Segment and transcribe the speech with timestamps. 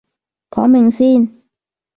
[0.49, 1.43] 講明先